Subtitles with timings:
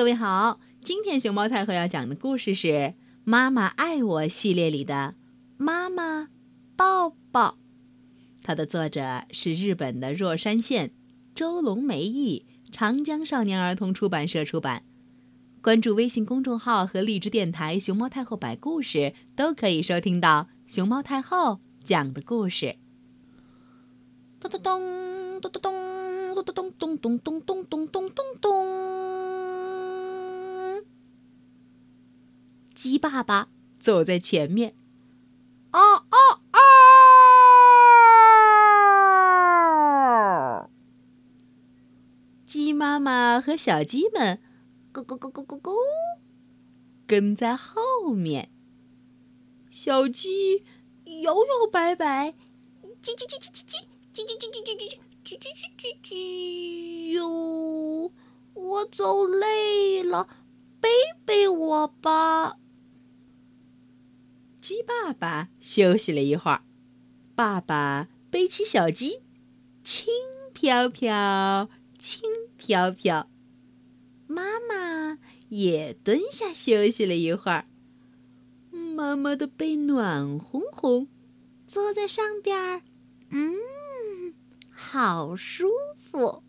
[0.00, 2.68] 各位好，今天熊猫太后要讲的故事是
[3.22, 5.14] 《妈妈爱我》系列里的
[5.58, 6.30] 《妈妈
[6.74, 7.48] 抱抱》，
[8.42, 10.92] 它的作者是日本的若山县
[11.34, 14.84] 周龙梅译，长江少年儿童出版社出版。
[15.60, 22.76] 关注微信公众号和荔枝电台“熊猫太后”摆故事，都可以收听到熊猫太后讲的故事。
[24.40, 28.49] 咚咚咚咚咚咚咚咚咚咚咚咚咚咚咚咚。
[32.82, 34.74] 鸡爸爸走在前面，
[35.70, 36.16] 啊啊
[40.62, 40.70] 啊！
[42.46, 44.40] 鸡妈妈和小鸡们，
[44.94, 45.74] 咕咕咕咕咕咕，
[47.06, 48.50] 跟在后面。
[49.68, 50.64] 小鸡
[51.22, 52.34] 摇摇摆摆，
[53.02, 53.84] 叽叽叽叽叽叽
[54.14, 58.10] 叽叽叽叽叽叽叽叽叽叽叽哟，
[58.54, 60.26] 我走累了，
[60.80, 60.88] 背
[61.26, 62.56] 背我吧。
[64.60, 66.62] 鸡爸爸休息了一会儿，
[67.34, 69.22] 爸爸背起小鸡，
[69.82, 70.12] 轻
[70.52, 72.22] 飘飘，轻
[72.56, 73.30] 飘飘。
[74.26, 77.66] 妈妈也蹲下休息了一会儿，
[78.70, 81.08] 妈妈的背暖烘烘，
[81.66, 82.82] 坐在上边儿，
[83.30, 84.34] 嗯，
[84.70, 86.44] 好舒服。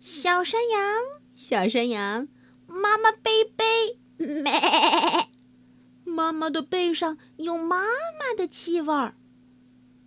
[0.00, 1.02] 小山羊，
[1.34, 2.28] 小山羊，
[2.68, 4.52] 妈妈背背，咩。
[6.06, 7.82] 妈妈的背上有妈
[8.18, 9.16] 妈的气味儿。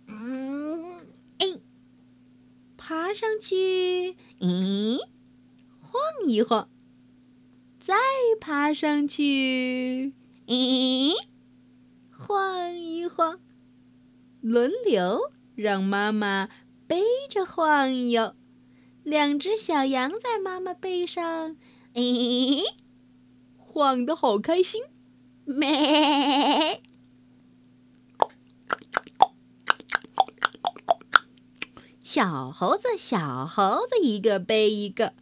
[0.08, 1.06] 嗯，
[1.38, 1.60] 哎，
[2.76, 4.98] 爬上去，咦，
[5.78, 6.68] 晃一晃，
[7.78, 7.94] 再
[8.40, 10.14] 爬上去，
[10.46, 11.12] 咦，
[12.10, 13.38] 晃一晃，
[14.40, 16.48] 轮流让妈妈
[16.86, 18.34] 背着晃悠。
[19.04, 21.56] 两只小羊在妈妈背上，
[21.94, 22.64] 咦，
[23.56, 24.82] 晃得好开心。
[25.50, 26.82] 咩！
[32.02, 35.14] 小猴子，小猴子，一个背一个。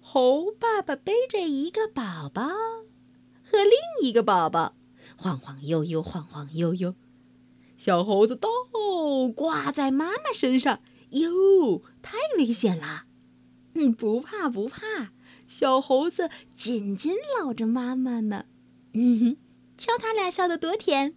[0.00, 2.42] 猴爸爸背着一个宝宝
[3.44, 4.74] 和另一个宝宝，
[5.16, 6.96] 晃晃悠悠，晃晃悠悠。
[7.76, 8.48] 小猴子倒
[9.36, 10.80] 挂在妈妈身上，
[11.10, 13.04] 哟，太危险了！
[13.74, 15.12] 嗯，不怕不怕，
[15.46, 18.46] 小猴子紧紧搂着妈妈呢。
[18.94, 19.36] 嗯哼。
[19.80, 21.14] 瞧他俩笑得多甜！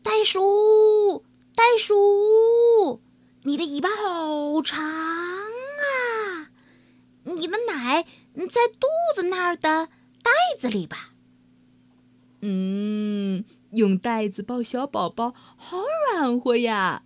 [0.00, 1.24] 袋鼠，
[1.56, 3.02] 袋鼠，
[3.42, 6.52] 你的尾巴好长啊！
[7.24, 8.04] 你的奶
[8.48, 8.86] 在肚
[9.16, 9.88] 子那儿的
[10.22, 11.14] 袋子里吧？
[12.42, 15.78] 嗯，用袋子抱小宝宝好
[16.12, 17.02] 软和呀！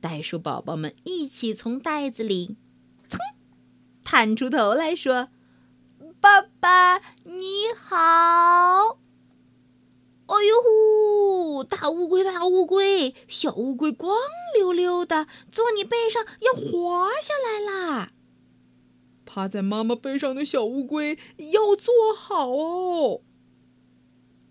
[0.00, 2.56] 袋鼠宝宝们一起从袋子里
[3.08, 3.18] 噌
[4.02, 5.28] 探出头来说
[6.20, 8.98] ：“爸爸你好。”
[11.84, 14.16] 大乌龟，大乌龟，小乌龟光
[14.56, 18.12] 溜溜的，坐你背上要滑下来啦！
[19.26, 21.18] 趴在妈妈背上的小乌龟
[21.52, 23.20] 要坐好哦。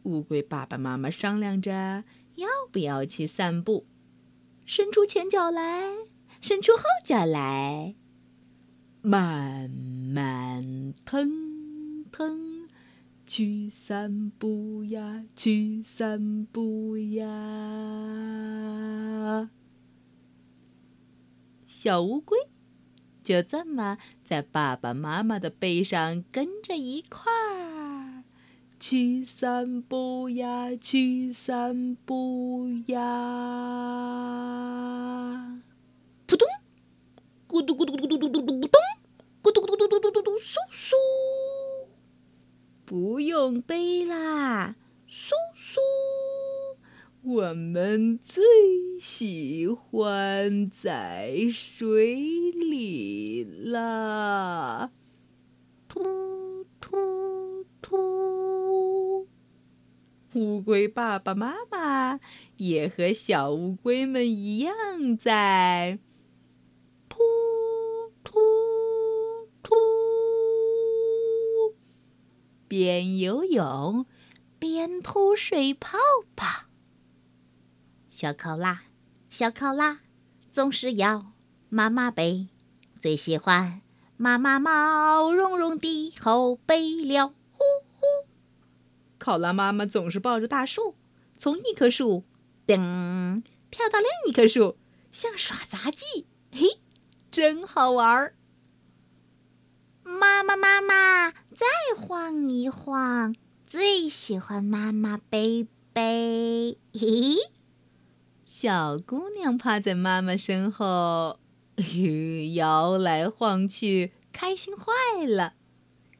[0.03, 2.03] 乌龟爸爸妈妈商量着
[2.35, 3.88] 要不要去散步，
[4.63, 5.91] 伸出前脚来，
[6.39, 7.95] 伸出后脚来，
[9.01, 12.53] 慢慢腾腾。
[13.35, 17.25] 去散步呀，去散步呀！
[21.66, 22.38] 小乌龟
[23.23, 28.21] 就这么在爸爸妈妈的背上跟着一块儿
[28.79, 33.00] 去散步呀，去散步呀！
[36.27, 36.47] 扑通，
[37.47, 38.79] 咕嘟咕嘟咕嘟咕嘟咕嘟咕咚，
[39.41, 40.94] 咕嘟咕嘟咕嘟咕嘟咕嘟，嗖嗖。
[43.53, 44.75] 不用背啦，
[45.06, 45.80] 苏苏！
[47.22, 48.44] 我们最
[49.00, 54.90] 喜欢在水里啦，
[55.88, 59.27] 突突突！
[60.33, 62.19] 乌龟爸爸妈妈
[62.57, 64.74] 也和小乌龟们一样
[65.16, 66.00] 在。
[72.74, 74.08] 边游泳
[74.58, 76.00] 边吐水泡
[76.36, 76.66] 泡。
[78.10, 78.86] 小考拉，
[79.30, 80.00] 小考拉，
[80.52, 81.34] 总是要
[81.70, 82.48] 妈妈背，
[83.00, 83.84] 最喜欢
[84.18, 87.28] 妈妈毛茸茸的后背了。
[87.52, 87.60] 呼
[87.94, 88.06] 呼！
[89.20, 90.96] 考拉妈妈总是抱着大树，
[91.38, 92.24] 从一棵树
[92.66, 94.80] 噔跳到另一棵树，
[95.12, 96.80] 像耍杂技，嘿，
[97.30, 98.36] 真好玩儿。
[100.03, 101.31] 妈妈，妈妈。
[101.55, 101.65] 再
[101.95, 103.35] 晃一晃，
[103.65, 106.77] 最喜欢妈妈背背。
[106.94, 107.38] 咦，
[108.44, 111.39] 小姑娘趴在妈妈身后，
[112.55, 115.53] 摇来晃去，开心坏了。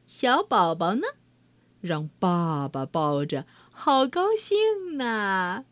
[0.06, 1.06] 小宝宝呢，
[1.80, 5.64] 让爸爸抱着，好高兴呐！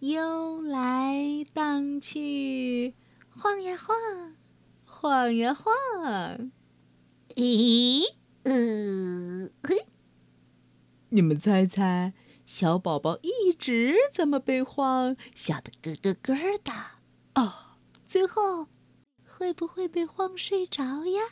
[0.00, 2.94] 悠来荡去，
[3.30, 3.96] 晃呀晃，
[4.84, 6.52] 晃呀晃。
[7.36, 8.04] 咦，
[8.44, 9.86] 呃，嘿，
[11.10, 12.12] 你们猜猜，
[12.46, 16.72] 小宝宝一直怎么被晃，笑得咯咯咯的？
[17.34, 17.52] 哦，
[18.06, 18.68] 最后
[19.24, 21.22] 会不会被晃睡着呀？